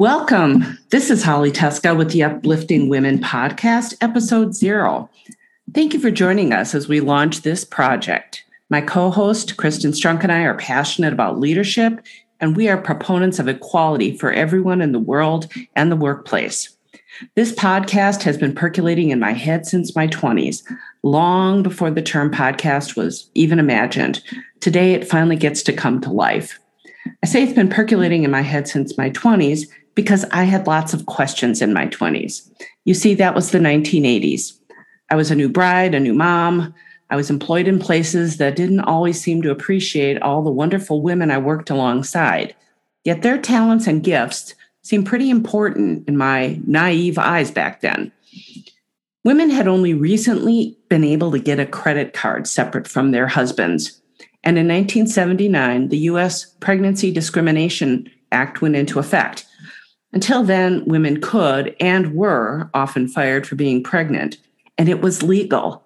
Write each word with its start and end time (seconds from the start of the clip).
Welcome. 0.00 0.78
This 0.88 1.10
is 1.10 1.22
Holly 1.22 1.52
Teska 1.52 1.94
with 1.94 2.10
the 2.10 2.22
Uplifting 2.22 2.88
Women 2.88 3.18
Podcast, 3.18 3.92
episode 4.00 4.54
zero. 4.54 5.10
Thank 5.74 5.92
you 5.92 6.00
for 6.00 6.10
joining 6.10 6.54
us 6.54 6.74
as 6.74 6.88
we 6.88 7.00
launch 7.00 7.42
this 7.42 7.66
project. 7.66 8.42
My 8.70 8.80
co 8.80 9.10
host, 9.10 9.58
Kristen 9.58 9.90
Strunk, 9.90 10.22
and 10.22 10.32
I 10.32 10.44
are 10.44 10.56
passionate 10.56 11.12
about 11.12 11.38
leadership, 11.38 12.00
and 12.40 12.56
we 12.56 12.66
are 12.66 12.80
proponents 12.80 13.38
of 13.38 13.46
equality 13.46 14.16
for 14.16 14.32
everyone 14.32 14.80
in 14.80 14.92
the 14.92 14.98
world 14.98 15.52
and 15.76 15.92
the 15.92 15.96
workplace. 15.96 16.74
This 17.34 17.52
podcast 17.52 18.22
has 18.22 18.38
been 18.38 18.54
percolating 18.54 19.10
in 19.10 19.20
my 19.20 19.32
head 19.32 19.66
since 19.66 19.94
my 19.94 20.06
20s, 20.06 20.62
long 21.02 21.62
before 21.62 21.90
the 21.90 22.00
term 22.00 22.30
podcast 22.30 22.96
was 22.96 23.30
even 23.34 23.58
imagined. 23.58 24.22
Today, 24.60 24.94
it 24.94 25.06
finally 25.06 25.36
gets 25.36 25.62
to 25.64 25.74
come 25.74 26.00
to 26.00 26.10
life. 26.10 26.58
I 27.22 27.26
say 27.26 27.42
it's 27.42 27.52
been 27.52 27.68
percolating 27.68 28.24
in 28.24 28.30
my 28.30 28.40
head 28.40 28.66
since 28.66 28.96
my 28.96 29.10
20s 29.10 29.66
because 29.94 30.24
I 30.32 30.44
had 30.44 30.66
lots 30.66 30.94
of 30.94 31.06
questions 31.06 31.60
in 31.60 31.72
my 31.72 31.86
20s. 31.86 32.48
You 32.84 32.94
see, 32.94 33.14
that 33.14 33.34
was 33.34 33.50
the 33.50 33.58
1980s. 33.58 34.58
I 35.10 35.16
was 35.16 35.30
a 35.30 35.34
new 35.34 35.48
bride, 35.48 35.94
a 35.94 36.00
new 36.00 36.14
mom. 36.14 36.74
I 37.10 37.16
was 37.16 37.30
employed 37.30 37.66
in 37.66 37.80
places 37.80 38.36
that 38.36 38.56
didn't 38.56 38.80
always 38.80 39.20
seem 39.20 39.42
to 39.42 39.50
appreciate 39.50 40.22
all 40.22 40.42
the 40.42 40.50
wonderful 40.50 41.02
women 41.02 41.30
I 41.30 41.38
worked 41.38 41.70
alongside. 41.70 42.54
Yet 43.04 43.22
their 43.22 43.38
talents 43.38 43.86
and 43.86 44.02
gifts 44.02 44.54
seemed 44.82 45.06
pretty 45.06 45.28
important 45.28 46.08
in 46.08 46.16
my 46.16 46.60
naive 46.66 47.18
eyes 47.18 47.50
back 47.50 47.80
then. 47.80 48.12
Women 49.24 49.50
had 49.50 49.68
only 49.68 49.92
recently 49.92 50.78
been 50.88 51.04
able 51.04 51.30
to 51.32 51.38
get 51.38 51.60
a 51.60 51.66
credit 51.66 52.12
card 52.12 52.46
separate 52.46 52.88
from 52.88 53.10
their 53.10 53.26
husbands. 53.26 54.00
And 54.42 54.56
in 54.56 54.66
1979, 54.66 55.88
the 55.88 55.98
US 55.98 56.46
Pregnancy 56.60 57.12
Discrimination 57.12 58.10
Act 58.32 58.62
went 58.62 58.76
into 58.76 58.98
effect. 58.98 59.44
Until 60.12 60.42
then, 60.42 60.84
women 60.86 61.20
could 61.20 61.76
and 61.80 62.14
were 62.14 62.68
often 62.74 63.06
fired 63.06 63.46
for 63.46 63.54
being 63.54 63.82
pregnant, 63.82 64.38
and 64.76 64.88
it 64.88 65.00
was 65.00 65.22
legal. 65.22 65.84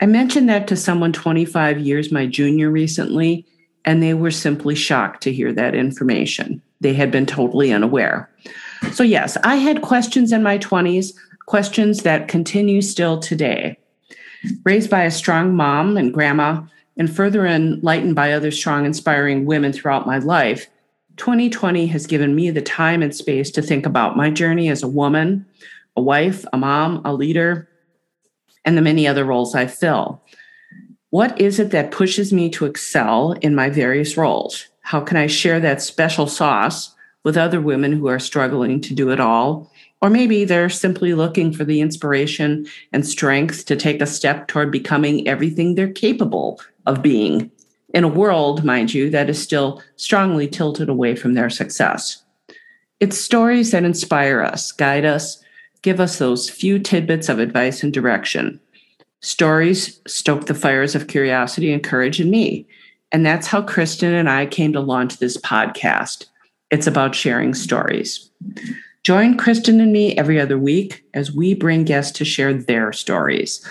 I 0.00 0.06
mentioned 0.06 0.48
that 0.48 0.68
to 0.68 0.76
someone 0.76 1.12
25 1.12 1.80
years 1.80 2.12
my 2.12 2.26
junior 2.26 2.70
recently, 2.70 3.46
and 3.84 4.02
they 4.02 4.14
were 4.14 4.30
simply 4.30 4.74
shocked 4.74 5.22
to 5.22 5.32
hear 5.32 5.52
that 5.52 5.74
information. 5.74 6.62
They 6.80 6.94
had 6.94 7.10
been 7.10 7.26
totally 7.26 7.72
unaware. 7.72 8.30
So, 8.92 9.02
yes, 9.02 9.36
I 9.44 9.56
had 9.56 9.82
questions 9.82 10.32
in 10.32 10.42
my 10.42 10.58
20s, 10.58 11.14
questions 11.46 12.02
that 12.02 12.28
continue 12.28 12.82
still 12.82 13.18
today. 13.18 13.78
Raised 14.64 14.90
by 14.90 15.04
a 15.04 15.10
strong 15.10 15.54
mom 15.54 15.96
and 15.96 16.12
grandma, 16.12 16.62
and 16.96 17.14
further 17.14 17.46
enlightened 17.46 18.14
by 18.14 18.32
other 18.32 18.50
strong, 18.50 18.86
inspiring 18.86 19.46
women 19.46 19.72
throughout 19.72 20.06
my 20.06 20.18
life, 20.18 20.68
2020 21.16 21.86
has 21.86 22.06
given 22.06 22.34
me 22.34 22.50
the 22.50 22.62
time 22.62 23.02
and 23.02 23.14
space 23.14 23.50
to 23.52 23.62
think 23.62 23.86
about 23.86 24.16
my 24.16 24.30
journey 24.30 24.68
as 24.68 24.82
a 24.82 24.88
woman, 24.88 25.46
a 25.96 26.02
wife, 26.02 26.44
a 26.52 26.56
mom, 26.56 27.00
a 27.04 27.14
leader, 27.14 27.68
and 28.64 28.76
the 28.76 28.82
many 28.82 29.06
other 29.06 29.24
roles 29.24 29.54
I 29.54 29.66
fill. 29.66 30.22
What 31.10 31.40
is 31.40 31.60
it 31.60 31.70
that 31.70 31.92
pushes 31.92 32.32
me 32.32 32.50
to 32.50 32.64
excel 32.64 33.32
in 33.40 33.54
my 33.54 33.70
various 33.70 34.16
roles? 34.16 34.66
How 34.80 35.00
can 35.00 35.16
I 35.16 35.28
share 35.28 35.60
that 35.60 35.80
special 35.80 36.26
sauce 36.26 36.92
with 37.22 37.36
other 37.36 37.60
women 37.60 37.92
who 37.92 38.08
are 38.08 38.18
struggling 38.18 38.80
to 38.80 38.94
do 38.94 39.10
it 39.10 39.20
all? 39.20 39.70
Or 40.02 40.10
maybe 40.10 40.44
they're 40.44 40.68
simply 40.68 41.14
looking 41.14 41.52
for 41.52 41.64
the 41.64 41.80
inspiration 41.80 42.66
and 42.92 43.06
strength 43.06 43.64
to 43.66 43.76
take 43.76 44.02
a 44.02 44.06
step 44.06 44.48
toward 44.48 44.72
becoming 44.72 45.26
everything 45.28 45.74
they're 45.74 45.92
capable 45.92 46.60
of 46.84 47.00
being 47.00 47.50
in 47.94 48.04
a 48.04 48.08
world, 48.08 48.64
mind 48.64 48.92
you, 48.92 49.08
that 49.10 49.30
is 49.30 49.40
still 49.40 49.80
strongly 49.96 50.48
tilted 50.48 50.88
away 50.88 51.14
from 51.14 51.34
their 51.34 51.48
success. 51.48 52.22
It's 52.98 53.16
stories 53.16 53.70
that 53.70 53.84
inspire 53.84 54.42
us, 54.42 54.72
guide 54.72 55.04
us, 55.04 55.42
give 55.82 56.00
us 56.00 56.18
those 56.18 56.50
few 56.50 56.80
tidbits 56.80 57.28
of 57.28 57.38
advice 57.38 57.82
and 57.82 57.92
direction. 57.92 58.60
Stories 59.20 60.00
stoke 60.06 60.46
the 60.46 60.54
fires 60.54 60.94
of 60.94 61.06
curiosity 61.06 61.72
and 61.72 61.84
courage 61.84 62.20
in 62.20 62.30
me. 62.30 62.66
And 63.12 63.24
that's 63.24 63.46
how 63.46 63.62
Kristen 63.62 64.12
and 64.12 64.28
I 64.28 64.46
came 64.46 64.72
to 64.72 64.80
launch 64.80 65.18
this 65.18 65.36
podcast. 65.36 66.26
It's 66.70 66.88
about 66.88 67.14
sharing 67.14 67.54
stories. 67.54 68.28
Join 69.04 69.36
Kristen 69.36 69.80
and 69.80 69.92
me 69.92 70.16
every 70.16 70.40
other 70.40 70.58
week 70.58 71.04
as 71.14 71.30
we 71.30 71.54
bring 71.54 71.84
guests 71.84 72.10
to 72.18 72.24
share 72.24 72.52
their 72.52 72.92
stories, 72.92 73.64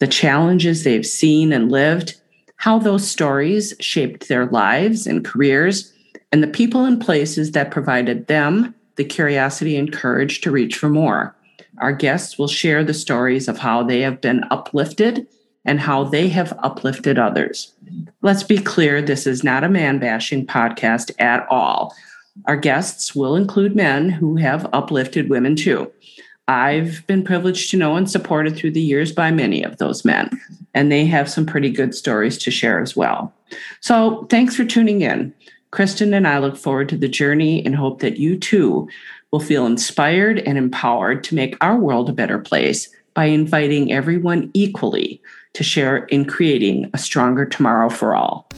the 0.00 0.08
challenges 0.08 0.82
they've 0.82 1.06
seen 1.06 1.52
and 1.52 1.70
lived, 1.70 2.20
how 2.58 2.78
those 2.78 3.08
stories 3.08 3.74
shaped 3.80 4.28
their 4.28 4.46
lives 4.46 5.06
and 5.06 5.24
careers, 5.24 5.92
and 6.30 6.42
the 6.42 6.48
people 6.48 6.84
and 6.84 7.00
places 7.00 7.52
that 7.52 7.70
provided 7.70 8.26
them 8.26 8.74
the 8.96 9.04
curiosity 9.04 9.76
and 9.76 9.92
courage 9.92 10.40
to 10.42 10.50
reach 10.50 10.76
for 10.76 10.88
more. 10.88 11.34
Our 11.78 11.92
guests 11.92 12.36
will 12.36 12.48
share 12.48 12.84
the 12.84 12.94
stories 12.94 13.48
of 13.48 13.58
how 13.58 13.84
they 13.84 14.00
have 14.00 14.20
been 14.20 14.44
uplifted 14.50 15.26
and 15.64 15.80
how 15.80 16.04
they 16.04 16.28
have 16.28 16.58
uplifted 16.62 17.18
others. 17.18 17.72
Let's 18.22 18.42
be 18.42 18.58
clear 18.58 19.00
this 19.00 19.26
is 19.26 19.44
not 19.44 19.64
a 19.64 19.68
man 19.68 19.98
bashing 19.98 20.46
podcast 20.46 21.12
at 21.20 21.46
all. 21.48 21.94
Our 22.46 22.56
guests 22.56 23.14
will 23.14 23.36
include 23.36 23.76
men 23.76 24.10
who 24.10 24.36
have 24.36 24.68
uplifted 24.72 25.30
women 25.30 25.54
too. 25.54 25.92
I've 26.48 27.06
been 27.06 27.22
privileged 27.22 27.70
to 27.70 27.76
know 27.76 27.96
and 27.96 28.10
supported 28.10 28.56
through 28.56 28.70
the 28.72 28.80
years 28.80 29.12
by 29.12 29.30
many 29.30 29.62
of 29.62 29.76
those 29.76 30.04
men, 30.04 30.30
and 30.72 30.90
they 30.90 31.04
have 31.04 31.30
some 31.30 31.44
pretty 31.44 31.70
good 31.70 31.94
stories 31.94 32.38
to 32.38 32.50
share 32.50 32.80
as 32.80 32.96
well. 32.96 33.32
So, 33.80 34.26
thanks 34.30 34.56
for 34.56 34.64
tuning 34.64 35.02
in. 35.02 35.34
Kristen 35.70 36.14
and 36.14 36.26
I 36.26 36.38
look 36.38 36.56
forward 36.56 36.88
to 36.88 36.96
the 36.96 37.08
journey 37.08 37.64
and 37.64 37.76
hope 37.76 38.00
that 38.00 38.16
you 38.16 38.38
too 38.38 38.88
will 39.30 39.40
feel 39.40 39.66
inspired 39.66 40.38
and 40.40 40.56
empowered 40.56 41.22
to 41.24 41.34
make 41.34 41.56
our 41.60 41.76
world 41.76 42.08
a 42.08 42.14
better 42.14 42.38
place 42.38 42.88
by 43.12 43.26
inviting 43.26 43.92
everyone 43.92 44.50
equally 44.54 45.20
to 45.52 45.62
share 45.62 46.04
in 46.06 46.24
creating 46.24 46.90
a 46.94 46.98
stronger 46.98 47.44
tomorrow 47.44 47.90
for 47.90 48.16
all. 48.16 48.48